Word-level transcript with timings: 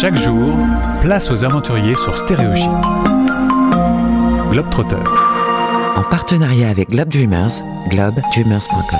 Chaque 0.00 0.16
jour, 0.16 0.56
place 1.02 1.30
aux 1.30 1.44
aventuriers 1.44 1.94
sur 1.94 2.16
Stéréo 2.16 2.56
Chic. 2.56 2.70
Globetrotter. 4.50 4.96
En 5.94 6.02
partenariat 6.04 6.70
avec 6.70 6.88
Globe 6.88 7.10
Dreamers, 7.10 7.50
globedreamers.com. 7.90 8.98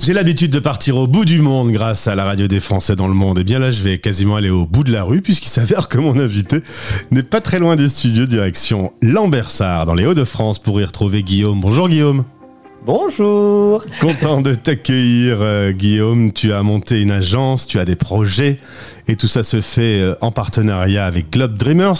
J'ai 0.00 0.14
l'habitude 0.14 0.50
de 0.50 0.60
partir 0.60 0.96
au 0.96 1.06
bout 1.06 1.26
du 1.26 1.42
monde 1.42 1.72
grâce 1.72 2.08
à 2.08 2.14
la 2.14 2.24
radio 2.24 2.48
des 2.48 2.58
Français 2.58 2.96
dans 2.96 3.06
le 3.06 3.12
monde. 3.12 3.38
Et 3.40 3.44
bien 3.44 3.58
là, 3.58 3.70
je 3.70 3.82
vais 3.82 3.98
quasiment 3.98 4.36
aller 4.36 4.48
au 4.48 4.64
bout 4.64 4.82
de 4.82 4.92
la 4.92 5.02
rue 5.02 5.20
puisqu'il 5.20 5.50
s'avère 5.50 5.88
que 5.88 5.98
mon 5.98 6.18
invité 6.18 6.62
n'est 7.10 7.22
pas 7.22 7.42
très 7.42 7.58
loin 7.58 7.76
des 7.76 7.90
studios 7.90 8.24
direction 8.24 8.94
Lambersart 9.02 9.84
dans 9.84 9.94
les 9.94 10.06
Hauts-de-France 10.06 10.58
pour 10.58 10.80
y 10.80 10.84
retrouver 10.86 11.22
Guillaume. 11.22 11.60
Bonjour 11.60 11.86
Guillaume. 11.86 12.24
Bonjour 12.86 13.84
Content 14.00 14.40
de 14.40 14.54
t'accueillir 14.54 15.36
euh, 15.40 15.70
Guillaume, 15.70 16.32
tu 16.32 16.50
as 16.54 16.62
monté 16.62 17.02
une 17.02 17.10
agence, 17.10 17.66
tu 17.66 17.78
as 17.78 17.84
des 17.84 17.94
projets 17.94 18.56
et 19.06 19.16
tout 19.16 19.28
ça 19.28 19.42
se 19.42 19.60
fait 19.60 20.00
euh, 20.00 20.14
en 20.22 20.32
partenariat 20.32 21.04
avec 21.04 21.30
Globe 21.30 21.56
Dreamers 21.56 21.98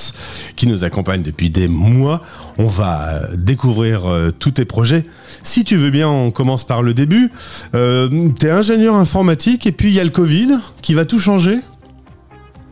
qui 0.56 0.66
nous 0.66 0.82
accompagne 0.82 1.20
depuis 1.20 1.50
des 1.50 1.68
mois. 1.68 2.22
On 2.56 2.66
va 2.66 2.98
euh, 3.08 3.36
découvrir 3.36 4.04
tous 4.38 4.52
tes 4.52 4.64
projets. 4.64 5.04
Si 5.42 5.64
tu 5.64 5.76
veux 5.76 5.90
bien, 5.90 6.08
on 6.08 6.30
commence 6.30 6.64
par 6.64 6.82
le 6.82 6.94
début. 6.94 7.30
tu 7.72 8.46
es 8.46 8.50
ingénieur 8.50 8.94
informatique 8.94 9.66
et 9.66 9.72
puis 9.72 9.88
il 9.88 9.94
y 9.94 10.00
a 10.00 10.04
le 10.04 10.10
Covid 10.10 10.58
qui 10.80 10.94
va 10.94 11.04
tout 11.04 11.18
changer 11.18 11.58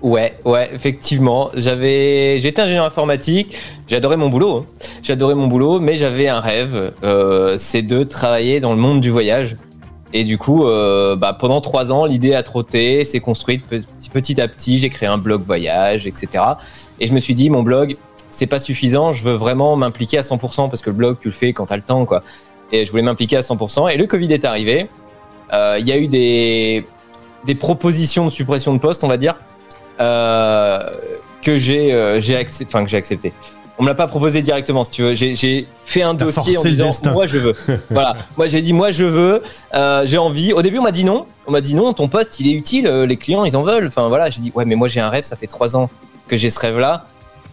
Ouais, 0.01 0.37
ouais, 0.45 0.71
effectivement. 0.73 1.51
J'avais, 1.55 2.39
j'étais 2.39 2.63
ingénieur 2.63 2.85
informatique. 2.85 3.57
J'adorais 3.89 4.17
mon 4.17 4.29
boulot. 4.29 4.59
Hein. 4.59 4.67
J'adorais 5.03 5.35
mon 5.35 5.49
boulot, 5.49 5.81
mais 5.81 5.97
j'avais 5.97 6.29
un 6.29 6.41
rêve. 6.41 6.93
Euh, 7.03 7.57
c'est 7.59 7.83
de 7.83 8.05
travailler 8.05 8.61
dans 8.61 8.73
le 8.73 8.79
monde 8.79 9.01
du 9.01 9.11
voyage. 9.11 9.57
Et 10.15 10.25
du 10.25 10.39
coup, 10.39 10.67
euh, 10.67 11.17
bah, 11.17 11.37
pendant 11.39 11.61
trois 11.61 11.93
ans, 11.93 12.05
l'idée 12.07 12.35
a 12.35 12.43
trotté, 12.43 13.05
s'est 13.05 13.21
construite 13.21 13.65
petit, 14.13 14.41
à 14.41 14.47
petit. 14.47 14.79
J'ai 14.79 14.89
créé 14.89 15.09
un 15.09 15.19
blog 15.19 15.43
voyage, 15.43 16.07
etc. 16.07 16.45
Et 17.01 17.09
je 17.09 17.13
me 17.13 17.21
suis 17.21 17.35
dit, 17.35 17.51
mon 17.51 17.63
blog, 17.63 17.97
c'est 18.31 18.47
pas 18.47 18.61
suffisant. 18.61 19.13
Je 19.13 19.25
veux 19.25 19.35
vraiment 19.35 19.77
m'impliquer 19.77 20.19
à 20.19 20.23
100% 20.23 20.71
parce 20.71 20.81
que 20.81 20.91
le 20.91 20.97
blog, 20.97 21.17
tu 21.21 21.29
le 21.29 21.33
fais 21.33 21.53
quand 21.53 21.67
t'as 21.67 21.77
le 21.77 21.83
temps, 21.83 22.07
quoi. 22.07 22.23
Et 22.71 22.87
je 22.87 22.91
voulais 22.91 23.03
m'impliquer 23.03 23.37
à 23.37 23.41
100%. 23.41 23.93
Et 23.93 23.97
le 23.97 24.07
Covid 24.07 24.33
est 24.33 24.45
arrivé. 24.45 24.89
Euh, 25.53 25.77
il 25.81 25.89
y 25.89 25.93
a 25.93 25.99
eu 25.99 26.07
des, 26.07 26.87
des 27.47 27.55
propositions 27.57 28.27
de 28.27 28.31
suppression 28.31 28.73
de 28.73 28.79
poste, 28.79 29.03
on 29.03 29.09
va 29.09 29.17
dire 29.17 29.37
euh, 30.01 30.79
que 31.43 31.57
j'ai 31.57 31.93
euh, 31.93 32.21
j'ai 32.21 32.37
accepté, 32.37 32.67
enfin 32.73 32.85
que 32.85 32.91
j'ai 32.91 32.97
accepté. 32.97 33.33
On 33.79 33.85
me 33.85 33.89
l'a 33.89 33.95
pas 33.95 34.09
proposé 34.09 34.43
directement, 34.43 34.83
si 34.83 34.91
tu 34.91 35.03
veux. 35.03 35.15
J'ai 35.15 35.69
fait 35.85 36.03
un 36.03 36.15
dossier 36.15 36.59
en 36.59 36.63
disant 36.63 36.91
moi 37.13 37.27
je 37.27 37.39
veux. 37.39 37.53
voilà, 37.91 38.17
moi 38.37 38.47
j'ai 38.47 38.61
dit 38.61 38.73
moi 38.73 38.91
je 38.91 39.05
veux, 39.05 39.43
euh, 39.75 40.03
j'ai 40.05 40.19
envie. 40.19 40.53
Au 40.53 40.63
début 40.63 40.79
on 40.79 40.83
m'a 40.83 40.93
dit 40.93 41.05
non, 41.05 41.27
on 41.47 41.53
m'a 41.53 41.61
dit 41.61 41.75
non, 41.75 41.93
ton 41.93 42.09
poste 42.09 42.41
il 42.41 42.49
est 42.49 42.55
utile, 42.55 42.89
les 42.89 43.17
clients 43.17 43.45
ils 43.45 43.57
en 43.57 43.63
veulent. 43.63 43.87
Enfin 43.87 44.09
voilà, 44.09 44.31
j'ai 44.31 44.41
dit 44.41 44.53
ouais 44.55 44.65
mais 44.65 44.75
moi 44.75 44.89
j'ai 44.89 45.01
un 45.01 45.09
rêve, 45.09 45.25
ça 45.25 45.37
fait 45.37 45.47
trois 45.47 45.77
ans 45.77 45.91
que 46.27 46.37
j'ai 46.37 46.51
ce 46.51 46.61
rêve 46.61 46.79
là, 46.79 47.07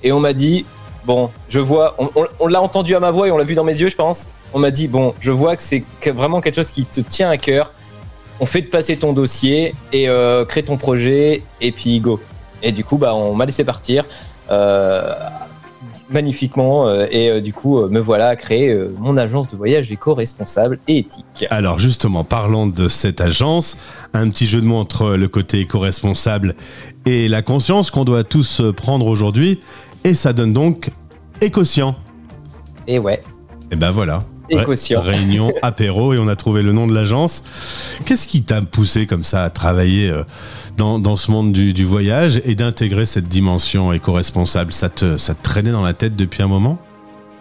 et 0.04 0.12
on 0.12 0.20
m'a 0.20 0.34
dit 0.34 0.66
bon, 1.06 1.30
je 1.48 1.60
vois, 1.60 1.96
on, 2.40 2.48
l'a 2.48 2.62
entendu 2.62 2.96
à 2.96 3.00
ma 3.00 3.12
voix 3.12 3.28
et 3.28 3.32
on 3.32 3.38
l'a 3.38 3.44
vu 3.44 3.54
dans 3.54 3.64
mes 3.64 3.80
yeux, 3.80 3.90
je 3.90 3.96
pense. 3.96 4.28
On 4.54 4.60
m'a 4.60 4.72
dit 4.72 4.88
bon, 4.88 5.14
je 5.20 5.32
vois 5.32 5.56
que 5.56 5.62
c'est 5.62 5.84
vraiment 6.08 6.42
quelque 6.42 6.56
chose 6.56 6.72
qui 6.72 6.86
te 6.86 7.02
tient 7.02 7.30
à 7.30 7.38
cœur. 7.38 7.72
On 8.40 8.46
fait 8.48 8.62
de 8.62 8.68
passer 8.68 8.98
ton 8.98 9.14
dossier 9.14 9.76
et 9.94 10.08
crée 10.48 10.64
ton 10.64 10.78
projet 10.78 11.44
et 11.62 11.72
puis 11.72 12.00
go. 12.00 12.20
Et 12.64 12.72
du 12.72 12.84
coup, 12.84 12.98
bah, 12.98 13.16
on 13.16 13.34
m'a 13.36 13.46
laissé 13.46 13.64
partir 13.64 14.06
euh, 14.52 15.14
magnifiquement. 16.10 16.88
Euh, 16.88 17.08
et 17.10 17.30
euh, 17.30 17.42
du 17.42 17.54
coup, 17.54 17.80
me 17.88 18.00
voilà 18.00 18.30
à 18.30 18.36
créer 18.36 18.76
mon 19.00 19.18
agence 19.18 19.48
de 19.48 19.58
voyage 19.58 19.92
éco-responsable 19.92 20.80
et 20.88 21.00
éthique. 21.00 21.46
Alors 21.50 21.80
justement, 21.80 22.24
parlons 22.24 22.68
de 22.68 22.88
cette 22.88 23.22
agence. 23.22 23.78
Un 24.14 24.30
petit 24.30 24.46
jeu 24.46 24.62
de 24.62 24.66
mots 24.66 24.78
entre 24.78 25.16
le 25.16 25.28
côté 25.28 25.62
éco-responsable 25.62 26.56
et 27.06 27.28
la 27.28 27.42
conscience 27.42 27.92
qu'on 27.92 28.06
doit 28.06 28.24
tous 28.24 28.62
prendre 28.76 29.08
aujourd'hui. 29.08 29.60
Et 30.04 30.14
ça 30.14 30.34
donne 30.34 30.54
donc 30.54 30.92
Écoscient. 31.42 31.96
Et 32.88 33.00
ouais. 33.00 33.22
Et 33.72 33.76
ben 33.76 33.92
voilà. 33.92 34.24
Écoscient. 34.50 35.02
Réunion, 35.02 35.52
apéro, 35.62 36.14
et 36.14 36.18
on 36.18 36.28
a 36.28 36.36
trouvé 36.36 36.62
le 36.62 36.72
nom 36.72 36.88
de 36.88 36.94
l'agence. 36.94 37.44
Qu'est-ce 38.06 38.28
qui 38.28 38.44
t'a 38.44 38.62
poussé 38.62 39.08
comme 39.08 39.24
ça 39.24 39.44
à 39.44 39.50
travailler 39.50 40.12
dans, 40.78 41.16
ce 41.16 41.32
monde 41.32 41.52
du, 41.52 41.86
voyage 41.86 42.42
et 42.46 42.56
d'intégrer 42.56 43.06
cette 43.06 43.28
dimension 43.28 43.94
éco-responsable? 43.94 44.74
Ça 44.74 44.90
te, 44.90 45.18
ça 45.18 45.34
te 45.34 45.44
traînait 45.44 45.72
dans 45.72 45.84
la 45.84 45.94
tête 45.94 46.16
depuis 46.16 46.44
un 46.44 46.48
moment? 46.48 46.78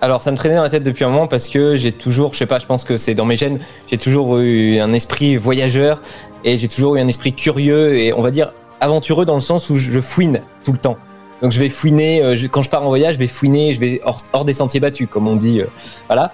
Alors 0.01 0.21
ça 0.21 0.31
me 0.31 0.37
traînait 0.37 0.57
dans 0.57 0.63
la 0.63 0.69
tête 0.69 0.83
depuis 0.83 1.05
un 1.05 1.09
moment 1.09 1.27
parce 1.27 1.49
que 1.49 1.77
j'ai 1.77 1.91
toujours, 1.91 2.35
je 2.35 2.39
sais 2.39 2.47
pas, 2.47 2.59
je 2.59 2.67
pense 2.67 2.85
que 2.85 2.99
c'est 2.99 3.15
dans 3.15 3.25
mes 3.25 3.39
gènes, 3.39 3.59
j'ai 3.91 3.97
toujours 3.97 4.37
eu 4.37 4.79
un 4.79 4.93
esprit 4.93 5.39
voyageur 5.39 6.03
et 6.45 6.59
j'ai 6.59 6.69
toujours 6.69 6.97
eu 6.97 7.01
un 7.01 7.09
esprit 7.09 7.33
curieux 7.33 7.97
et 7.97 8.13
on 8.13 8.21
va 8.21 8.31
dire 8.31 8.53
aventureux 8.83 9.25
dans 9.25 9.35
le 9.35 9.41
sens 9.41 9.71
où 9.71 9.77
je 9.77 10.01
fouine 10.01 10.43
tout 10.63 10.73
le 10.73 10.79
temps. 10.79 10.99
Donc 11.41 11.53
je 11.53 11.61
vais 11.61 11.69
fouiner, 11.69 12.23
euh, 12.23 12.37
quand 12.51 12.63
je 12.63 12.71
pars 12.71 12.83
en 12.83 12.89
voyage, 12.89 13.15
je 13.15 13.19
vais 13.19 13.27
fouiner, 13.27 13.75
je 13.75 13.81
vais 13.81 14.01
hors, 14.33 14.45
des 14.45 14.53
sentiers 14.53 14.81
battus, 14.81 15.09
comme 15.11 15.27
on 15.27 15.37
dit. 15.37 15.61
Euh, 15.61 15.67
voilà. 16.07 16.33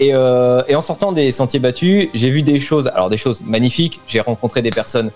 Et, 0.00 0.14
euh, 0.14 0.62
et, 0.68 0.74
en 0.74 0.80
sortant 0.80 1.12
des 1.12 1.30
sentiers 1.30 1.60
battus, 1.60 2.08
j'ai 2.14 2.30
vu 2.30 2.42
des 2.42 2.58
choses, 2.58 2.88
alors 2.88 3.10
des 3.10 3.16
choses 3.16 3.40
magnifiques. 3.44 4.00
J'ai 4.06 4.20
rencontré 4.20 4.62
des 4.62 4.70
personnes 4.70 5.10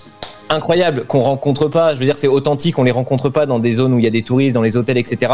incroyables 0.48 1.04
qu'on 1.04 1.22
rencontre 1.22 1.68
pas. 1.68 1.94
Je 1.94 2.00
veux 2.00 2.04
dire, 2.04 2.16
c'est 2.16 2.28
authentique, 2.28 2.78
on 2.78 2.82
les 2.82 2.90
rencontre 2.90 3.28
pas 3.30 3.46
dans 3.46 3.58
des 3.58 3.72
zones 3.72 3.92
où 3.94 3.98
il 3.98 4.04
y 4.04 4.08
a 4.08 4.10
des 4.10 4.22
touristes, 4.22 4.54
dans 4.54 4.62
les 4.62 4.76
hôtels, 4.76 4.98
etc. 4.98 5.32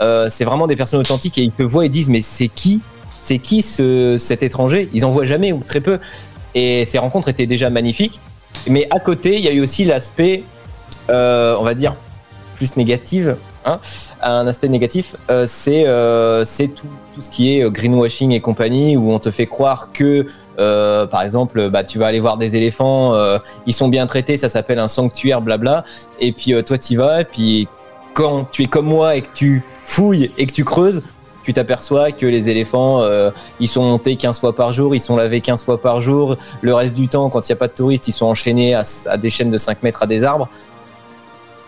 Euh, 0.00 0.28
c'est 0.30 0.44
vraiment 0.44 0.66
des 0.66 0.76
personnes 0.76 1.00
authentiques 1.00 1.38
et 1.38 1.42
ils 1.42 1.50
te 1.50 1.62
voient 1.62 1.84
et 1.84 1.88
disent 1.88 2.08
mais 2.08 2.22
c'est 2.22 2.46
qui, 2.46 2.80
c'est 3.08 3.38
qui 3.38 3.62
ce, 3.62 4.16
cet 4.18 4.42
étranger? 4.42 4.88
Ils 4.92 5.04
en 5.04 5.10
voient 5.10 5.24
jamais 5.24 5.52
ou 5.52 5.60
très 5.66 5.80
peu. 5.80 5.98
Et 6.54 6.84
ces 6.84 6.98
rencontres 6.98 7.28
étaient 7.28 7.46
déjà 7.46 7.70
magnifiques. 7.70 8.20
Mais 8.68 8.86
à 8.90 9.00
côté, 9.00 9.36
il 9.36 9.44
y 9.44 9.48
a 9.48 9.52
eu 9.52 9.60
aussi 9.60 9.84
l'aspect, 9.84 10.42
euh, 11.10 11.56
on 11.58 11.64
va 11.64 11.74
dire, 11.74 11.94
plus 12.56 12.76
négative. 12.76 13.36
Hein. 13.64 13.78
Un 14.22 14.46
aspect 14.46 14.68
négatif, 14.68 15.16
euh, 15.30 15.44
c'est 15.46 15.84
c'est 16.44 16.68
tout, 16.68 16.86
ce 17.20 17.28
qui 17.28 17.56
est 17.58 17.70
greenwashing 17.70 18.32
et 18.32 18.40
compagnie, 18.40 18.96
où 18.96 19.12
on 19.12 19.18
te 19.18 19.30
fait 19.30 19.46
croire 19.46 19.90
que 19.92 20.26
euh, 20.58 21.06
par 21.06 21.22
exemple, 21.22 21.70
bah, 21.70 21.84
tu 21.84 21.98
vas 21.98 22.06
aller 22.06 22.20
voir 22.20 22.36
des 22.36 22.56
éléphants, 22.56 23.14
euh, 23.14 23.38
ils 23.66 23.72
sont 23.72 23.88
bien 23.88 24.06
traités, 24.06 24.36
ça 24.36 24.48
s'appelle 24.48 24.78
un 24.78 24.88
sanctuaire, 24.88 25.40
blabla. 25.40 25.84
Et 26.20 26.32
puis 26.32 26.52
euh, 26.52 26.62
toi, 26.62 26.78
tu 26.78 26.96
vas, 26.96 27.20
et 27.20 27.24
puis 27.24 27.68
quand 28.14 28.50
tu 28.50 28.64
es 28.64 28.66
comme 28.66 28.86
moi 28.86 29.14
et 29.14 29.22
que 29.22 29.28
tu 29.32 29.62
fouilles 29.84 30.30
et 30.36 30.46
que 30.46 30.52
tu 30.52 30.64
creuses, 30.64 31.02
tu 31.44 31.52
t'aperçois 31.54 32.10
que 32.12 32.26
les 32.26 32.50
éléphants, 32.50 33.02
ils 33.58 33.68
sont 33.68 33.82
montés 33.82 34.16
15 34.16 34.38
fois 34.38 34.54
par 34.54 34.74
jour, 34.74 34.94
ils 34.94 35.00
sont 35.00 35.16
lavés 35.16 35.40
15 35.40 35.62
fois 35.62 35.80
par 35.80 36.02
jour. 36.02 36.36
Le 36.60 36.74
reste 36.74 36.94
du 36.94 37.08
temps, 37.08 37.30
quand 37.30 37.48
il 37.48 37.52
n'y 37.52 37.54
a 37.54 37.56
pas 37.56 37.68
de 37.68 37.72
touristes, 37.72 38.06
ils 38.06 38.12
sont 38.12 38.26
enchaînés 38.26 38.74
à, 38.74 38.82
des 39.16 39.30
chaînes 39.30 39.50
de 39.50 39.56
5 39.56 39.82
mètres 39.82 40.02
à 40.02 40.06
des 40.06 40.24
arbres. 40.24 40.50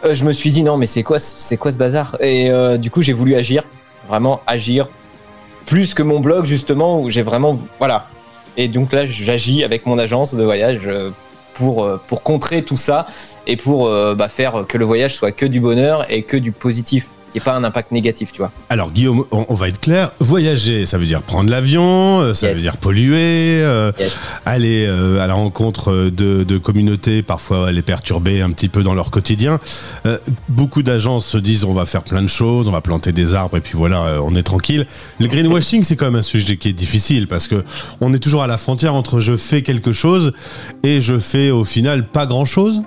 Je 0.08 0.24
me 0.24 0.32
suis 0.32 0.50
dit 0.50 0.62
non, 0.62 0.76
mais 0.76 0.86
c'est 0.86 1.02
quoi, 1.02 1.18
c'est 1.18 1.56
quoi 1.56 1.72
ce 1.72 1.78
bazar? 1.78 2.16
Et 2.20 2.50
du 2.78 2.90
coup, 2.90 3.02
j'ai 3.02 3.12
voulu 3.12 3.34
agir, 3.34 3.64
vraiment 4.08 4.40
agir, 4.46 4.88
plus 5.66 5.94
que 5.94 6.02
mon 6.02 6.20
blog 6.20 6.44
justement, 6.44 7.00
où 7.00 7.10
j'ai 7.10 7.22
vraiment, 7.22 7.58
voilà, 7.78 8.06
et 8.56 8.68
donc 8.68 8.92
là, 8.92 9.06
j'agis 9.06 9.64
avec 9.64 9.86
mon 9.86 9.98
agence 9.98 10.34
de 10.34 10.42
voyage 10.42 10.82
euh, 10.86 11.10
pour, 11.54 11.84
euh, 11.84 12.00
contrer 12.22 12.62
tout 12.62 12.76
ça 12.76 13.06
et 13.46 13.56
pour 13.56 13.86
euh, 13.86 14.14
bah, 14.14 14.28
faire 14.28 14.64
que 14.68 14.78
le 14.78 14.84
voyage 14.84 15.14
soit 15.14 15.32
que 15.32 15.46
du 15.46 15.60
bonheur 15.60 16.10
et 16.10 16.22
que 16.22 16.36
du 16.36 16.52
positif 16.52 17.08
n'y 17.34 17.40
pas 17.40 17.54
un 17.54 17.64
impact 17.64 17.92
négatif, 17.92 18.32
tu 18.32 18.38
vois. 18.38 18.50
Alors 18.68 18.90
Guillaume, 18.90 19.24
on, 19.30 19.54
va 19.54 19.68
être 19.68 19.80
clair, 19.80 20.12
voyager, 20.18 20.86
ça 20.86 20.98
veut 20.98 21.06
dire 21.06 21.22
prendre 21.22 21.50
l'avion, 21.50 22.20
euh, 22.20 22.34
ça 22.34 22.52
veut 22.52 22.60
dire 22.60 22.76
polluer, 22.76 23.60
euh, 23.62 23.92
aller 24.46 24.86
euh, 24.86 25.22
à 25.22 25.26
la 25.26 25.34
rencontre 25.34 26.10
de, 26.10 26.58
communautés, 26.58 27.22
parfois 27.22 27.72
les 27.72 27.82
perturber 27.82 28.42
un 28.42 28.50
petit 28.50 28.68
peu 28.68 28.82
dans 28.82 28.94
leur 28.94 29.10
quotidien. 29.10 29.60
beaucoup 30.48 30.82
d'agences 30.82 31.26
se 31.26 31.38
disent 31.38 31.64
on 31.64 31.74
va 31.74 31.86
faire 31.86 32.02
plein 32.02 32.22
de 32.22 32.28
choses, 32.28 32.68
on 32.68 32.72
va 32.72 32.80
planter 32.80 33.12
des 33.12 33.34
arbres 33.34 33.56
et 33.56 33.60
puis 33.60 33.76
voilà, 33.76 34.20
on 34.22 34.34
est 34.34 34.42
tranquille. 34.42 34.86
Le 35.18 35.26
greenwashing, 35.26 35.82
c'est 35.82 35.96
quand 35.96 36.06
même 36.06 36.16
un 36.16 36.22
sujet 36.22 36.56
qui 36.56 36.68
est 36.68 36.74
difficile 36.74 37.26
parce 37.28 37.48
que 37.48 37.64
on 38.00 38.12
est 38.12 38.18
toujours 38.18 38.42
à 38.42 38.46
la 38.46 38.56
frontière 38.56 38.94
entre 38.94 39.20
je 39.20 39.36
fais 39.36 39.62
quelque 39.62 39.92
chose 39.92 40.32
et 40.82 41.00
je 41.00 41.18
fais 41.18 41.50
au 41.50 41.64
final 41.64 42.06
pas 42.06 42.26
grand 42.26 42.44
chose. 42.44 42.82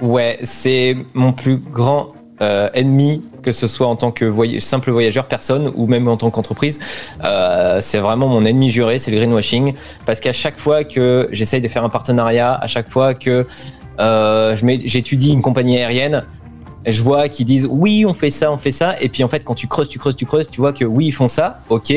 Ouais, 0.00 0.38
c'est 0.42 0.96
mon 1.14 1.32
plus 1.32 1.58
grand 1.58 2.08
euh, 2.42 2.68
ennemi, 2.74 3.22
que 3.42 3.52
ce 3.52 3.66
soit 3.66 3.86
en 3.86 3.96
tant 3.96 4.12
que 4.12 4.60
simple 4.60 4.90
voyageur, 4.90 5.26
personne, 5.26 5.72
ou 5.74 5.86
même 5.86 6.08
en 6.08 6.16
tant 6.16 6.30
qu'entreprise. 6.30 6.78
Euh, 7.24 7.78
c'est 7.80 7.98
vraiment 7.98 8.28
mon 8.28 8.44
ennemi 8.44 8.70
juré, 8.70 8.98
c'est 8.98 9.10
le 9.10 9.18
greenwashing. 9.18 9.74
Parce 10.06 10.20
qu'à 10.20 10.32
chaque 10.32 10.58
fois 10.58 10.84
que 10.84 11.28
j'essaye 11.32 11.60
de 11.60 11.68
faire 11.68 11.84
un 11.84 11.88
partenariat, 11.88 12.54
à 12.54 12.66
chaque 12.66 12.88
fois 12.88 13.14
que 13.14 13.46
euh, 14.00 14.56
j'étudie 14.56 15.32
une 15.32 15.42
compagnie 15.42 15.78
aérienne, 15.78 16.24
je 16.86 17.02
vois 17.02 17.28
qu'ils 17.28 17.46
disent 17.46 17.66
oui, 17.70 18.04
on 18.06 18.14
fait 18.14 18.30
ça, 18.30 18.50
on 18.50 18.58
fait 18.58 18.72
ça. 18.72 19.00
Et 19.00 19.08
puis 19.08 19.24
en 19.24 19.28
fait, 19.28 19.44
quand 19.44 19.54
tu 19.54 19.66
creuses, 19.66 19.88
tu 19.88 19.98
creuses, 19.98 20.16
tu 20.16 20.26
creuses, 20.26 20.48
tu 20.48 20.60
vois 20.60 20.72
que 20.72 20.84
oui, 20.84 21.06
ils 21.06 21.12
font 21.12 21.28
ça, 21.28 21.60
ok, 21.68 21.92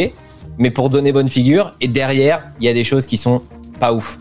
mais 0.57 0.71
pour 0.71 0.89
donner 0.89 1.11
bonne 1.11 1.29
figure. 1.29 1.73
Et 1.81 1.87
derrière, 1.87 2.43
il 2.59 2.65
y 2.65 2.69
a 2.69 2.73
des 2.73 2.83
choses 2.83 3.05
qui 3.05 3.17
sont 3.17 3.41
pas 3.79 3.93
ouf. 3.93 4.19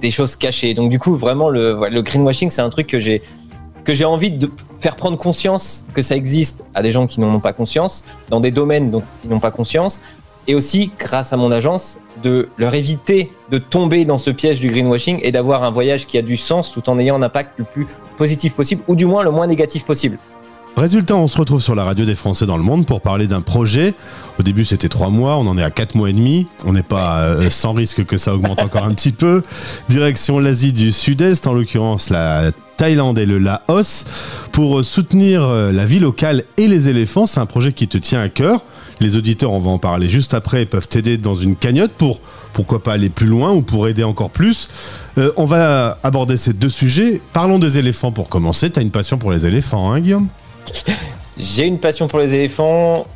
des, 0.00 0.10
choses 0.10 0.36
cachées. 0.36 0.74
Donc 0.74 0.90
du 0.90 0.98
coup, 0.98 1.14
vraiment, 1.14 1.50
le, 1.50 1.78
le 1.90 2.02
greenwashing, 2.02 2.50
c'est 2.50 2.62
un 2.62 2.70
truc 2.70 2.86
que 2.86 3.00
j'ai 3.00 3.22
j'ai 3.94 4.04
envie 4.04 4.30
de 4.30 4.50
faire 4.80 4.96
prendre 4.96 5.18
conscience 5.18 5.84
que 5.94 6.02
ça 6.02 6.16
existe 6.16 6.64
à 6.74 6.82
des 6.82 6.92
gens 6.92 7.06
qui 7.06 7.20
n'en 7.20 7.34
ont 7.34 7.40
pas 7.40 7.52
conscience, 7.52 8.04
dans 8.28 8.40
des 8.40 8.50
domaines 8.50 8.90
dont 8.90 9.02
ils 9.24 9.30
n'ont 9.30 9.40
pas 9.40 9.50
conscience, 9.50 10.00
et 10.46 10.54
aussi 10.54 10.90
grâce 10.98 11.32
à 11.32 11.36
mon 11.36 11.52
agence 11.52 11.98
de 12.22 12.48
leur 12.56 12.74
éviter 12.74 13.30
de 13.50 13.58
tomber 13.58 14.04
dans 14.04 14.18
ce 14.18 14.30
piège 14.30 14.60
du 14.60 14.68
greenwashing 14.68 15.20
et 15.22 15.30
d'avoir 15.30 15.62
un 15.62 15.70
voyage 15.70 16.06
qui 16.06 16.18
a 16.18 16.22
du 16.22 16.36
sens 16.36 16.72
tout 16.72 16.88
en 16.88 16.98
ayant 16.98 17.16
un 17.16 17.22
impact 17.22 17.52
le 17.58 17.64
plus 17.64 17.86
positif 18.16 18.54
possible 18.54 18.82
ou 18.88 18.96
du 18.96 19.06
moins 19.06 19.22
le 19.22 19.30
moins 19.30 19.46
négatif 19.46 19.84
possible. 19.84 20.18
Résultat, 20.76 21.16
on 21.16 21.26
se 21.26 21.36
retrouve 21.36 21.60
sur 21.60 21.74
la 21.74 21.82
radio 21.82 22.04
des 22.04 22.14
Français 22.14 22.46
dans 22.46 22.56
le 22.56 22.62
monde 22.62 22.86
pour 22.86 23.00
parler 23.00 23.26
d'un 23.26 23.40
projet. 23.40 23.94
Au 24.38 24.44
début, 24.44 24.64
c'était 24.64 24.88
trois 24.88 25.10
mois, 25.10 25.36
on 25.36 25.46
en 25.48 25.58
est 25.58 25.62
à 25.62 25.70
quatre 25.70 25.96
mois 25.96 26.08
et 26.08 26.12
demi. 26.12 26.46
On 26.64 26.72
n'est 26.72 26.84
pas 26.84 27.18
euh, 27.18 27.50
sans 27.50 27.72
risque 27.72 28.04
que 28.06 28.16
ça 28.16 28.32
augmente 28.32 28.62
encore 28.62 28.84
un 28.84 28.94
petit 28.94 29.10
peu. 29.10 29.42
Direction 29.88 30.38
l'Asie 30.38 30.72
du 30.72 30.92
Sud-Est, 30.92 31.48
en 31.48 31.52
l'occurrence 31.52 32.10
la 32.10 32.52
Thaïlande 32.76 33.18
et 33.18 33.26
le 33.26 33.38
Laos, 33.38 34.04
pour 34.52 34.84
soutenir 34.84 35.42
euh, 35.42 35.72
la 35.72 35.84
vie 35.84 35.98
locale 35.98 36.44
et 36.58 36.68
les 36.68 36.88
éléphants. 36.88 37.26
C'est 37.26 37.40
un 37.40 37.46
projet 37.46 37.72
qui 37.72 37.88
te 37.88 37.98
tient 37.98 38.20
à 38.20 38.28
cœur. 38.28 38.62
Les 39.00 39.16
auditeurs, 39.16 39.50
on 39.50 39.58
va 39.58 39.70
en 39.70 39.78
parler 39.78 40.08
juste 40.08 40.32
après, 40.32 40.64
peuvent 40.64 40.86
t'aider 40.86 41.18
dans 41.18 41.34
une 41.34 41.56
cagnotte 41.56 41.92
pour 41.92 42.20
pourquoi 42.52 42.84
pas 42.84 42.92
aller 42.92 43.10
plus 43.10 43.26
loin 43.26 43.52
ou 43.52 43.62
pour 43.62 43.88
aider 43.88 44.04
encore 44.04 44.30
plus. 44.30 44.68
Euh, 45.18 45.32
on 45.36 45.44
va 45.44 45.98
aborder 46.04 46.36
ces 46.36 46.52
deux 46.52 46.70
sujets. 46.70 47.20
Parlons 47.32 47.58
des 47.58 47.78
éléphants 47.78 48.12
pour 48.12 48.28
commencer. 48.28 48.70
Tu 48.70 48.80
une 48.80 48.92
passion 48.92 49.18
pour 49.18 49.32
les 49.32 49.44
éléphants, 49.44 49.90
hein, 49.90 49.98
Guillaume? 49.98 50.28
j'ai 51.38 51.66
une 51.66 51.78
passion 51.78 52.08
pour 52.08 52.18
les 52.18 52.34
éléphants 52.34 53.06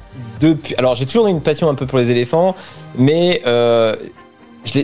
depuis. 0.41 0.75
Alors, 0.77 0.95
j'ai 0.95 1.07
toujours 1.07 1.27
eu 1.27 1.31
une 1.31 1.41
passion 1.41 1.69
un 1.69 1.75
peu 1.75 1.87
pour 1.87 1.99
les 1.99 2.11
éléphants, 2.11 2.55
mais 2.97 3.43
euh, 3.47 3.95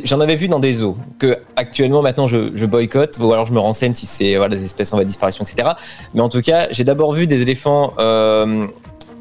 j'en 0.05 0.21
avais 0.21 0.37
vu 0.37 0.49
dans 0.49 0.59
des 0.59 0.73
zoos 0.73 0.97
que 1.19 1.39
actuellement 1.57 2.03
maintenant 2.03 2.27
je, 2.27 2.67
boycotte 2.67 3.19
ou 3.21 3.33
alors 3.33 3.47
je 3.47 3.53
me 3.53 3.59
renseigne 3.59 3.95
si 3.95 4.07
c'est 4.07 4.37
voilà, 4.37 4.55
des 4.55 4.65
espèces 4.65 4.93
en 4.93 4.97
voie 4.97 5.05
de 5.05 5.09
disparition, 5.09 5.45
etc. 5.45 5.71
Mais 6.15 6.21
en 6.21 6.29
tout 6.29 6.41
cas, 6.41 6.69
j'ai 6.71 6.85
d'abord 6.85 7.13
vu 7.13 7.27
des 7.27 7.43
éléphants 7.43 7.93
euh, 7.99 8.67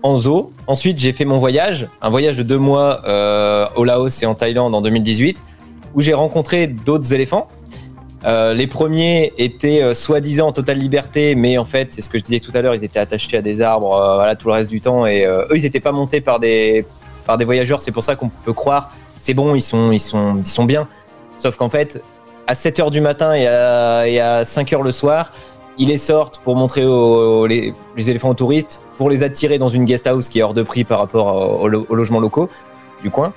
en 0.04 0.18
zoo. 0.18 0.52
Ensuite, 0.68 1.00
j'ai 1.00 1.14
fait 1.14 1.26
mon 1.26 1.38
voyage, 1.38 1.88
un 2.02 2.10
voyage 2.10 2.38
de 2.38 2.44
deux 2.44 2.58
mois 2.58 3.02
euh, 3.08 3.68
au 3.76 3.84
Laos 3.84 4.22
et 4.22 4.26
en 4.26 4.36
Thaïlande 4.36 4.74
en 4.74 4.82
2018, 4.82 5.44
où 5.96 6.02
j'ai 6.02 6.14
rencontré 6.14 6.68
d'autres 6.68 7.14
éléphants. 7.14 7.48
Euh, 8.26 8.54
les 8.54 8.68
premiers 8.68 9.34
étaient 9.38 9.84
euh, 9.84 9.94
soi-disant 9.94 10.48
en 10.48 10.52
totale 10.52 10.80
liberté, 10.80 11.36
mais 11.36 11.58
en 11.58 11.66
fait, 11.66 11.94
c'est 11.94 12.02
ce 12.02 12.10
que 12.10 12.18
je 12.18 12.24
disais 12.24 12.40
tout 12.40 12.52
à 12.56 12.62
l'heure, 12.62 12.74
ils 12.74 12.84
étaient 12.84 13.00
attachés 13.00 13.38
à 13.38 13.42
des 13.42 13.62
arbres 13.62 13.94
euh, 13.94 14.16
voilà, 14.16 14.36
tout 14.36 14.48
le 14.48 14.54
reste 14.56 14.72
du 14.72 14.82
temps 14.82 15.06
et 15.06 15.26
eux, 15.26 15.48
ils 15.56 15.62
n'étaient 15.62 15.80
pas 15.80 15.92
montés 15.92 16.20
par 16.20 16.40
des, 16.40 16.86
voyageurs. 17.46 17.82
C'est 17.82 17.92
pour 17.92 18.04
ça 18.04 18.16
qu'on 18.16 18.30
peut 18.30 18.54
croire, 18.54 18.92
c'est 19.18 19.36
bon, 19.36 19.54
ils 19.54 19.62
sont, 19.62 19.92
ils, 19.92 20.00
sont, 20.00 20.42
ils 20.44 20.66
bien. 20.66 20.88
Sauf 21.38 21.58
qu'en 21.58 21.70
fait, 21.70 22.02
à 22.48 22.56
7 22.56 22.80
h 22.80 22.92
du 22.92 23.02
matin 23.02 23.34
et 23.34 23.46
à, 23.46 24.08
et 24.08 24.20
à 24.20 24.46
5 24.46 24.72
h 24.72 24.84
le 24.84 24.92
soir, 24.92 25.32
ils 25.78 25.90
les 25.90 25.98
sortent 25.98 26.40
pour 26.40 26.56
montrer 26.56 26.82
les, 26.82 27.74
éléphants 28.10 28.30
aux 28.30 28.34
touristes, 28.34 28.82
pour 28.98 29.12
les 29.12 29.22
attirer 29.22 29.60
dans 29.60 29.70
une 29.70 29.86
guest 29.86 30.08
house 30.08 30.28
qui 30.28 30.40
est 30.40 30.42
hors 30.42 30.56
de 30.56 30.64
prix 30.64 30.84
par 30.84 30.98
rapport 30.98 31.62
aux 31.62 31.68
logements 31.68 32.20
locaux 32.20 32.50
du 33.04 33.12
coin. 33.12 33.32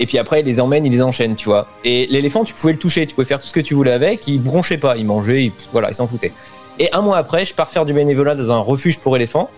Et 0.00 0.06
puis 0.06 0.18
après, 0.18 0.40
il 0.40 0.46
les 0.46 0.60
emmène, 0.60 0.84
il 0.84 0.92
les 0.92 1.02
enchaîne, 1.02 1.36
tu 1.36 1.48
vois. 1.48 1.66
Et 1.84 2.06
l'éléphant, 2.08 2.44
tu 2.44 2.52
pouvais 2.54 2.72
le 2.72 2.78
toucher, 2.78 3.06
tu 3.06 3.14
pouvais 3.14 3.26
faire 3.26 3.38
tout 3.38 3.46
ce 3.46 3.52
que 3.52 3.60
tu 3.60 3.74
voulais 3.74 3.92
avec, 3.92 4.26
il 4.26 4.42
bronchait 4.42 4.78
pas, 4.78 4.96
il 4.96 5.06
mangeait, 5.06 5.44
il, 5.44 5.52
voilà, 5.72 5.90
il 5.90 5.94
s'en 5.94 6.06
foutait. 6.06 6.32
Et 6.78 6.92
un 6.92 7.00
mois 7.00 7.16
après, 7.16 7.44
je 7.44 7.54
pars 7.54 7.70
faire 7.70 7.86
du 7.86 7.92
bénévolat 7.92 8.34
dans 8.34 8.50
un 8.50 8.58
refuge 8.58 8.98
pour 8.98 9.14
éléphants. 9.14 9.48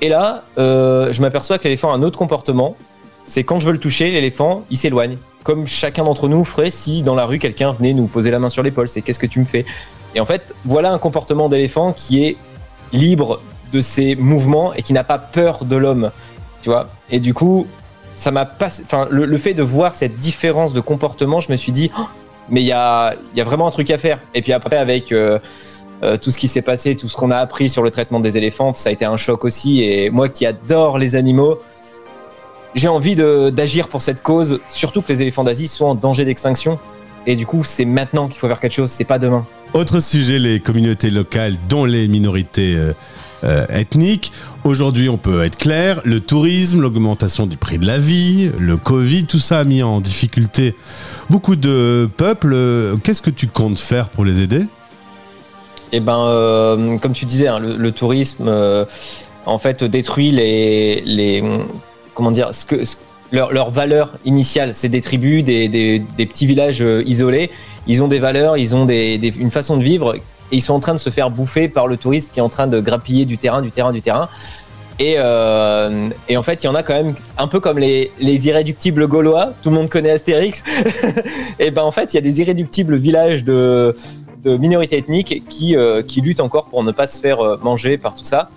Et 0.00 0.08
là, 0.08 0.42
euh, 0.58 1.12
je 1.12 1.20
m'aperçois 1.20 1.58
que 1.58 1.64
l'éléphant 1.64 1.92
a 1.92 1.96
un 1.96 2.02
autre 2.02 2.18
comportement. 2.18 2.76
C'est 3.26 3.44
quand 3.44 3.60
je 3.60 3.66
veux 3.66 3.72
le 3.72 3.78
toucher, 3.78 4.10
l'éléphant, 4.10 4.64
il 4.70 4.76
s'éloigne. 4.76 5.16
Comme 5.44 5.66
chacun 5.66 6.04
d'entre 6.04 6.28
nous 6.28 6.42
ferait 6.44 6.70
si 6.70 7.02
dans 7.02 7.14
la 7.14 7.26
rue 7.26 7.38
quelqu'un 7.38 7.70
venait 7.72 7.92
nous 7.92 8.06
poser 8.06 8.30
la 8.30 8.38
main 8.38 8.48
sur 8.48 8.62
l'épaule. 8.62 8.88
C'est 8.88 9.02
qu'est-ce 9.02 9.18
que 9.18 9.26
tu 9.26 9.38
me 9.38 9.44
fais? 9.44 9.64
Et 10.14 10.20
en 10.20 10.26
fait, 10.26 10.54
voilà 10.64 10.92
un 10.92 10.98
comportement 10.98 11.48
d'éléphant 11.48 11.92
qui 11.92 12.24
est 12.24 12.36
libre 12.92 13.40
de 13.72 13.80
ses 13.80 14.14
mouvements 14.14 14.74
et 14.74 14.82
qui 14.82 14.92
n'a 14.92 15.04
pas 15.04 15.18
peur 15.18 15.64
de 15.64 15.76
l'homme. 15.76 16.10
Tu 16.62 16.70
vois 16.70 16.88
Et 17.10 17.20
du 17.20 17.34
coup, 17.34 17.66
ça 18.16 18.30
m'a 18.30 18.44
pas. 18.44 18.68
Enfin, 18.82 19.08
le, 19.10 19.38
fait 19.38 19.54
de 19.54 19.62
voir 19.62 19.94
cette 19.94 20.18
différence 20.18 20.72
de 20.72 20.80
comportement, 20.80 21.40
je 21.40 21.50
me 21.50 21.56
suis 21.56 21.72
dit, 21.72 21.90
oh, 21.98 22.02
mais 22.48 22.62
il 22.62 22.66
y 22.66 22.72
a, 22.72 23.14
y 23.34 23.40
a, 23.40 23.44
vraiment 23.44 23.66
un 23.66 23.70
truc 23.70 23.90
à 23.90 23.98
faire. 23.98 24.20
Et 24.34 24.42
puis 24.42 24.52
après, 24.52 24.76
avec 24.76 25.12
euh, 25.12 25.38
euh, 26.02 26.16
tout 26.16 26.30
ce 26.30 26.38
qui 26.38 26.48
s'est 26.48 26.62
passé, 26.62 26.94
tout 26.96 27.08
ce 27.08 27.16
qu'on 27.16 27.30
a 27.30 27.36
appris 27.36 27.68
sur 27.68 27.82
le 27.82 27.90
traitement 27.90 28.20
des 28.20 28.36
éléphants, 28.36 28.72
ça 28.74 28.90
a 28.90 28.92
été 28.92 29.04
un 29.04 29.16
choc 29.16 29.44
aussi. 29.44 29.82
Et 29.82 30.10
moi 30.10 30.28
qui 30.28 30.46
adore 30.46 30.98
les 30.98 31.16
animaux, 31.16 31.58
j'ai 32.74 32.88
envie 32.88 33.14
d'agir 33.14 33.88
pour 33.88 34.02
cette 34.02 34.22
cause, 34.22 34.60
surtout 34.68 35.00
que 35.00 35.12
les 35.12 35.22
éléphants 35.22 35.44
d'Asie 35.44 35.68
sont 35.68 35.86
en 35.86 35.94
danger 35.94 36.24
d'extinction. 36.24 36.78
Et 37.26 37.36
du 37.36 37.46
coup, 37.46 37.64
c'est 37.64 37.84
maintenant 37.84 38.28
qu'il 38.28 38.38
faut 38.38 38.48
faire 38.48 38.60
quelque 38.60 38.74
chose, 38.74 38.90
c'est 38.90 39.04
pas 39.04 39.18
demain. 39.18 39.46
Autre 39.72 40.00
sujet, 40.00 40.38
les 40.38 40.60
communautés 40.60 41.10
locales, 41.10 41.54
dont 41.68 41.84
les 41.84 42.06
minorités. 42.08 42.76
Euh, 42.76 42.92
euh, 43.44 43.66
ethnique. 43.68 44.32
Aujourd'hui, 44.64 45.10
on 45.10 45.18
peut 45.18 45.42
être 45.42 45.58
clair, 45.58 46.00
le 46.04 46.20
tourisme, 46.20 46.80
l'augmentation 46.80 47.46
du 47.46 47.58
prix 47.58 47.78
de 47.78 47.86
la 47.86 47.98
vie, 47.98 48.50
le 48.58 48.78
Covid, 48.78 49.26
tout 49.26 49.38
ça 49.38 49.58
a 49.58 49.64
mis 49.64 49.82
en 49.82 50.00
difficulté 50.00 50.74
beaucoup 51.28 51.54
de 51.54 52.08
peuples. 52.16 52.56
Qu'est-ce 53.04 53.20
que 53.20 53.28
tu 53.28 53.46
comptes 53.46 53.78
faire 53.78 54.08
pour 54.08 54.24
les 54.24 54.40
aider? 54.40 54.62
Eh 55.92 56.00
ben, 56.00 56.18
euh, 56.18 56.96
comme 56.96 57.12
tu 57.12 57.26
disais, 57.26 57.46
hein, 57.46 57.58
le, 57.60 57.92
tourisme, 57.92 58.46
euh, 58.48 58.86
en 59.44 59.58
fait, 59.58 59.84
détruit 59.84 60.30
les, 60.30 61.02
les 61.02 61.44
comment 62.14 62.30
dire, 62.30 62.54
ce 62.54 62.64
que, 62.64 62.76
initiale. 64.24 64.74
C'est 64.74 64.88
des 64.88 65.02
tribus, 65.02 65.44
des, 65.44 65.68
des, 65.68 66.26
petits 66.26 66.46
villages 66.46 66.82
isolés. 67.04 67.50
Ils 67.86 68.02
ont 68.02 68.08
des 68.08 68.18
valeurs, 68.18 68.56
ils 68.56 68.74
ont 68.74 68.86
des, 68.86 69.20
une 69.38 69.50
façon 69.50 69.76
de 69.76 69.82
vivre 69.82 70.16
et 70.54 70.58
ils 70.58 70.60
sont 70.60 70.74
en 70.74 70.78
train 70.78 70.94
de 70.94 71.00
se 71.00 71.10
faire 71.10 71.30
bouffer 71.30 71.66
par 71.68 71.88
le 71.88 71.96
tourisme 71.96 72.30
qui 72.32 72.38
est 72.38 72.42
en 72.42 72.48
train 72.48 72.68
de 72.68 72.78
grappiller 72.78 73.24
du 73.24 73.38
terrain, 73.38 73.60
du 73.60 73.72
terrain, 73.72 73.90
du 73.90 74.02
terrain. 74.02 74.28
Et, 75.00 75.16
euh, 75.18 76.10
en 76.32 76.42
fait, 76.44 76.62
il 76.62 76.66
y 76.66 76.68
en 76.68 76.76
a 76.76 76.84
quand 76.84 76.94
même 76.94 77.16
un 77.38 77.48
peu 77.48 77.58
comme 77.58 77.80
les, 77.80 78.12
les 78.20 78.46
irréductibles 78.46 79.08
gaulois. 79.08 79.52
Tout 79.64 79.70
le 79.70 79.74
monde 79.74 79.88
connaît 79.88 80.12
Astérix. 80.12 80.62
et 81.58 81.72
ben 81.72 81.82
en 81.82 81.90
fait, 81.90 82.12
il 82.12 82.14
y 82.14 82.18
a 82.18 82.20
des 82.20 82.40
irréductibles 82.40 82.94
villages 82.94 83.42
de, 83.42 83.96
minorités 84.44 84.96
ethniques 84.96 85.42
qui, 85.48 85.74
euh, 85.74 86.02
qui 86.02 86.20
luttent 86.20 86.38
encore 86.38 86.66
pour 86.66 86.84
ne 86.84 86.92
pas 86.92 87.08
se 87.08 87.20
faire 87.20 87.40
euh, 87.40 87.56
manger 87.60 87.98
par 87.98 88.14
tout 88.14 88.24
ça. 88.24 88.48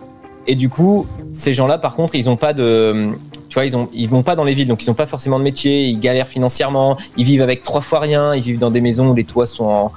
Et 0.46 0.54
du 0.54 0.70
coup, 0.70 1.08
ces 1.32 1.56
gens-là, 1.56 1.80
par 1.80 1.96
contre, 1.96 2.14
ils 2.14 2.30
ont 2.30 2.36
pas 2.36 2.54
de, 2.54 3.08
tu 3.50 3.56
vois, 3.56 3.66
ils 3.66 3.76
ont, 3.76 3.90
ils 3.92 4.08
vont 4.08 4.22
pas 4.22 4.36
dans 4.36 4.44
les 4.44 4.54
villes, 4.54 4.68
donc 4.68 4.84
ils 4.84 4.90
n'ont 4.90 4.96
pas 4.96 5.08
forcément 5.08 5.40
de 5.40 5.44
métier. 5.44 5.86
Ils 5.86 6.00
galèrent 6.00 6.28
financièrement. 6.28 6.96
Ils 7.18 7.26
vivent 7.26 7.42
avec 7.42 7.64
trois 7.64 7.82
fois 7.82 8.02
rien. 8.02 8.36
Ils 8.36 8.44
vivent 8.44 8.60
dans 8.60 8.70
des 8.70 8.82
maisons 8.82 9.10
où 9.10 9.16
les 9.16 9.24
toits 9.24 9.48
sont 9.48 9.66
en, 9.66 9.92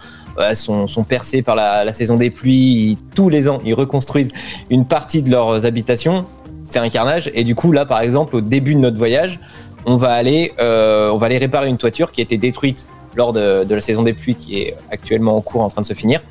sont, 0.55 1.05
percés 1.09 1.43
par 1.43 1.57
la, 1.57 1.93
saison 1.93 2.17
des 2.17 2.31
pluies. 2.31 2.99
tous 3.15 3.29
les 3.29 3.49
ans, 3.49 3.59
ils 3.65 3.75
reconstruisent 3.75 4.33
une 4.71 4.87
partie 4.87 5.23
de 5.23 5.31
leurs 5.31 5.67
habitations. 5.67 6.25
C'est 6.63 6.79
un 6.79 6.89
carnage. 6.89 7.31
Et 7.35 7.45
du 7.45 7.55
coup, 7.55 7.73
là, 7.73 7.87
par 7.87 8.01
exemple, 8.01 8.37
au 8.37 8.41
début 8.41 8.75
de 8.75 8.81
notre 8.81 8.99
voyage, 8.99 9.39
on 9.87 9.97
va 9.97 10.13
aller, 10.13 10.53
euh, 10.61 11.11
on 11.11 11.17
va 11.17 11.27
aller 11.27 11.39
réparer 11.39 11.69
une 11.69 11.79
toiture 11.79 12.13
qui 12.13 12.21
a 12.21 12.25
été 12.25 12.37
détruite 12.37 12.87
lors 13.17 13.33
de, 13.33 13.67
la 13.69 13.81
saison 13.81 14.03
des 14.03 14.13
pluies, 14.13 14.35
qui 14.35 14.61
est 14.61 14.77
actuellement 14.91 15.37
en 15.37 15.41
cours, 15.41 15.63
en 15.63 15.69
train 15.69 15.83
de 15.83 15.87
se 15.87 15.95
finir. 15.95 16.23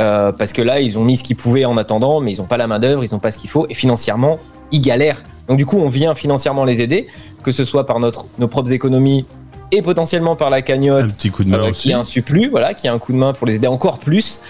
Euh, 0.00 0.32
parce 0.32 0.52
que 0.52 0.62
là, 0.62 0.80
ils 0.80 0.98
ont 0.98 1.04
mis 1.04 1.16
ce 1.16 1.24
qu'ils 1.24 1.36
pouvaient 1.36 1.64
en 1.64 1.76
attendant, 1.76 2.20
mais 2.20 2.32
ils 2.32 2.38
n'ont 2.38 2.46
pas 2.46 2.56
la 2.56 2.66
main 2.66 2.78
d'œuvre, 2.78 3.04
ils 3.04 3.12
n'ont 3.12 3.18
pas 3.18 3.30
ce 3.30 3.38
qu'il 3.38 3.50
faut, 3.50 3.66
et 3.68 3.74
financièrement, 3.74 4.38
ils 4.70 4.80
galèrent. 4.80 5.22
Donc 5.48 5.58
du 5.58 5.66
coup, 5.66 5.78
on 5.78 5.88
vient 5.88 6.14
financièrement 6.14 6.64
les 6.64 6.80
aider, 6.80 7.06
que 7.42 7.52
ce 7.52 7.64
soit 7.64 7.86
par 7.86 7.98
notre, 7.98 8.26
nos 8.38 8.48
propres 8.48 8.72
économies 8.72 9.24
et 9.72 9.82
potentiellement 9.82 10.36
par 10.36 10.50
la 10.50 10.62
cagnotte 10.62 11.04
un 11.04 11.08
petit 11.08 11.30
coup 11.30 11.44
de 11.44 11.50
main 11.50 11.64
euh, 11.64 11.70
qui 11.70 11.90
est 11.90 11.94
un 11.94 12.04
supplu, 12.04 12.48
voilà, 12.48 12.74
qui 12.74 12.88
a 12.88 12.92
un 12.92 12.98
coup 12.98 13.12
de 13.12 13.18
main 13.18 13.32
pour 13.32 13.46
les 13.46 13.56
aider 13.56 13.68
encore 13.68 13.98
plus. 13.98 14.40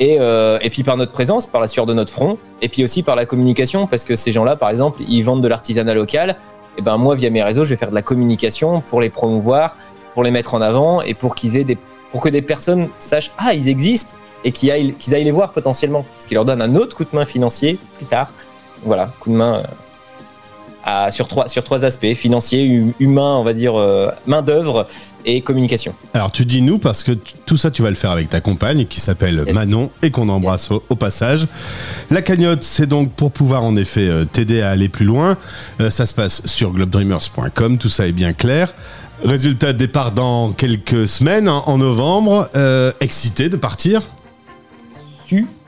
Et, 0.00 0.16
euh, 0.18 0.58
et, 0.62 0.70
puis 0.70 0.82
par 0.82 0.96
notre 0.96 1.12
présence, 1.12 1.46
par 1.46 1.60
la 1.60 1.68
sueur 1.68 1.86
de 1.86 1.94
notre 1.94 2.12
front, 2.12 2.38
et 2.60 2.68
puis 2.68 2.82
aussi 2.82 3.02
par 3.02 3.14
la 3.14 3.26
communication, 3.26 3.86
parce 3.86 4.04
que 4.04 4.16
ces 4.16 4.32
gens-là, 4.32 4.56
par 4.56 4.70
exemple, 4.70 5.02
ils 5.08 5.22
vendent 5.22 5.42
de 5.42 5.48
l'artisanat 5.48 5.94
local. 5.94 6.36
Et 6.78 6.82
ben 6.82 6.96
moi, 6.96 7.14
via 7.14 7.30
mes 7.30 7.42
réseaux, 7.42 7.64
je 7.64 7.70
vais 7.70 7.76
faire 7.76 7.90
de 7.90 7.94
la 7.94 8.02
communication 8.02 8.80
pour 8.80 9.00
les 9.00 9.10
promouvoir, 9.10 9.76
pour 10.14 10.24
les 10.24 10.30
mettre 10.30 10.54
en 10.54 10.60
avant, 10.60 11.02
et 11.02 11.14
pour 11.14 11.34
qu'ils 11.34 11.56
aient 11.56 11.64
des, 11.64 11.76
pour 12.10 12.20
que 12.20 12.28
des 12.28 12.42
personnes 12.42 12.88
sachent 13.00 13.30
ah 13.38 13.54
ils 13.54 13.68
existent 13.68 14.14
et 14.44 14.52
qu'ils 14.52 14.70
aillent, 14.70 14.94
qu'ils 14.94 15.14
aillent 15.14 15.24
les 15.24 15.30
voir 15.30 15.52
potentiellement, 15.52 16.04
ce 16.20 16.26
qui 16.26 16.34
leur 16.34 16.44
donne 16.44 16.62
un 16.62 16.74
autre 16.74 16.96
coup 16.96 17.04
de 17.04 17.14
main 17.14 17.24
financier 17.24 17.78
plus 17.96 18.06
tard. 18.06 18.30
Voilà, 18.84 19.10
coup 19.20 19.30
de 19.30 19.36
main. 19.36 19.62
Sur, 21.10 21.28
trois, 21.28 21.48
sur 21.48 21.62
trois 21.62 21.84
aspects, 21.84 22.12
financier, 22.14 22.64
humain, 22.98 23.36
on 23.36 23.44
va 23.44 23.52
dire, 23.52 23.78
euh, 23.78 24.08
main-d'œuvre 24.26 24.88
et 25.24 25.40
communication. 25.40 25.94
Alors 26.14 26.32
tu 26.32 26.44
dis 26.44 26.62
nous 26.62 26.78
parce 26.80 27.04
que 27.04 27.12
tout 27.46 27.56
ça 27.56 27.70
tu 27.70 27.82
vas 27.82 27.90
le 27.90 27.94
faire 27.94 28.10
avec 28.10 28.28
ta 28.28 28.40
compagne 28.40 28.86
qui 28.86 28.98
s'appelle 28.98 29.44
Manon 29.52 29.88
et 30.02 30.10
qu'on 30.10 30.28
embrasse 30.28 30.72
au, 30.72 30.96
passage. 30.96 31.46
La 32.10 32.22
cagnotte 32.22 32.64
c'est 32.64 32.86
donc 32.86 33.12
pour 33.12 33.30
pouvoir 33.30 33.62
en 33.62 33.76
effet 33.76 34.08
euh, 34.08 34.24
t'aider 34.24 34.62
à 34.62 34.70
aller 34.70 34.88
plus 34.88 35.04
loin. 35.04 35.36
Euh, 35.80 35.90
ça 35.90 36.06
se 36.06 36.14
passe 36.14 36.44
sur 36.46 36.72
globedreamers.com, 36.72 37.78
tout 37.78 37.88
ça 37.88 38.08
est 38.08 38.12
bien 38.12 38.32
clair. 38.32 38.74
Résultat 39.24 39.72
départ 39.72 40.10
dans 40.10 40.50
quelques 40.50 41.06
semaines 41.06 41.46
hein, 41.46 41.62
en 41.66 41.78
novembre. 41.78 42.50
excité 43.00 43.48
de 43.48 43.56
partir? 43.56 44.02
Super 45.28 45.61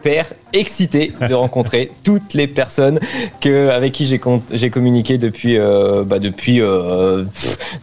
excité 0.53 1.13
de 1.29 1.35
rencontrer 1.35 1.91
toutes 2.05 2.35
les 2.35 2.47
personnes 2.47 3.01
que, 3.41 3.71
avec 3.71 3.93
qui 3.93 4.05
j'ai 4.05 4.71
communiqué 4.71 5.19
depuis, 5.19 5.59
euh, 5.59 6.05
bah 6.05 6.19
depuis, 6.19 6.61
euh, 6.61 7.25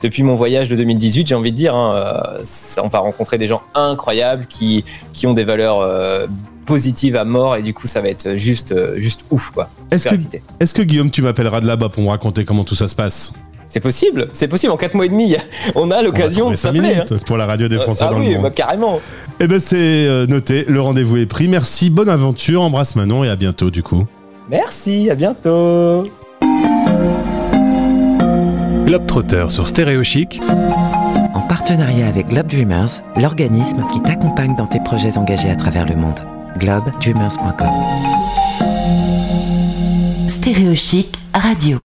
depuis 0.01 0.23
mon 0.23 0.35
voyage 0.35 0.69
de 0.69 0.75
2018, 0.75 1.27
j'ai 1.27 1.35
envie 1.35 1.51
de 1.51 1.57
dire. 1.57 1.75
Hein, 1.75 1.93
euh, 1.95 2.81
on 2.83 2.87
va 2.87 2.99
rencontrer 2.99 3.37
des 3.37 3.47
gens 3.47 3.61
incroyables 3.75 4.45
qui, 4.47 4.83
qui 5.13 5.27
ont 5.27 5.33
des 5.33 5.43
valeurs 5.43 6.27
positives 6.65 7.15
à 7.15 7.25
mort 7.25 7.55
et 7.55 7.61
du 7.61 7.73
coup 7.73 7.87
ça 7.87 8.01
va 8.01 8.09
être 8.09 8.37
juste, 8.37 8.73
juste 8.97 9.25
ouf 9.31 9.49
quoi. 9.51 9.69
Est-ce 9.91 10.09
que, 10.09 10.15
est 10.59 10.73
que 10.73 10.81
Guillaume 10.81 11.11
tu 11.11 11.21
m'appelleras 11.21 11.59
de 11.59 11.67
là-bas 11.67 11.89
pour 11.89 12.03
me 12.03 12.09
raconter 12.09 12.45
comment 12.45 12.63
tout 12.63 12.75
ça 12.75 12.87
se 12.87 12.95
passe? 12.95 13.33
C'est 13.71 13.79
possible, 13.79 14.27
c'est 14.33 14.49
possible. 14.49 14.73
En 14.73 14.75
4 14.75 14.95
mois 14.95 15.05
et 15.05 15.09
demi, 15.09 15.33
on 15.75 15.91
a 15.91 16.01
l'occasion 16.01 16.49
de 16.49 16.55
s'appeler. 16.55 16.95
Hein. 16.95 17.05
Pour 17.25 17.37
la 17.37 17.45
radio 17.45 17.69
des 17.69 17.77
Français 17.77 18.03
ah 18.05 18.11
dans 18.11 18.19
oui, 18.19 18.27
le 18.27 18.33
monde. 18.33 18.43
bah, 18.43 18.49
carrément. 18.49 18.99
Eh 19.39 19.47
ben 19.47 19.61
c'est 19.61 19.77
euh, 19.77 20.27
noté, 20.27 20.65
le 20.67 20.81
rendez-vous 20.81 21.15
est 21.15 21.25
pris. 21.25 21.47
Merci, 21.47 21.89
bonne 21.89 22.09
aventure, 22.09 22.63
embrasse 22.63 22.97
Manon 22.97 23.23
et 23.23 23.29
à 23.29 23.37
bientôt 23.37 23.71
du 23.71 23.81
coup. 23.81 24.05
Merci, 24.49 25.09
à 25.09 25.15
bientôt. 25.15 26.05
Globetrotter 28.85 29.45
sur 29.47 29.65
Stéréo 29.65 30.03
Chic, 30.03 30.41
En 31.33 31.39
partenariat 31.47 32.07
avec 32.07 32.27
Globe 32.27 32.47
Dreamers, 32.47 32.89
l'organisme 33.15 33.85
qui 33.93 34.01
t'accompagne 34.01 34.53
dans 34.57 34.67
tes 34.67 34.81
projets 34.81 35.17
engagés 35.17 35.49
à 35.49 35.55
travers 35.55 35.85
le 35.85 35.95
monde. 35.95 36.19
globedreamers.com 36.57 37.69
Stéréo 40.27 40.75
Chic 40.75 41.15
Radio. 41.33 41.77